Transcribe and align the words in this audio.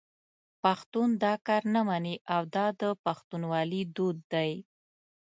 پښتون 0.63 1.09
دا 1.23 1.33
کار 1.47 1.63
نه 1.73 1.81
مني 1.87 2.15
او 2.33 2.41
دا 2.55 2.65
د 2.81 2.83
پښتونولي 3.05 3.81
دود 3.95 4.17
دی. 4.33 4.51